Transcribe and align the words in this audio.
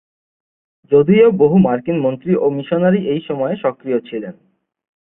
যদিও 0.91 1.27
বহু 1.41 1.55
মার্কিন 1.57 1.97
মন্ত্রী 1.99 2.31
ও 2.35 2.45
মিশনারি 2.49 2.99
এই 3.07 3.21
সময়ে 3.27 3.55
সক্রিয় 3.55 3.99
ছিলেন। 3.99 4.35